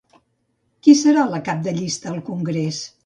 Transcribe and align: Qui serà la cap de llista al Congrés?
Qui 0.87 0.95
serà 1.01 1.25
la 1.33 1.41
cap 1.49 1.61
de 1.67 1.75
llista 1.81 2.11
al 2.13 2.19
Congrés? 2.31 2.81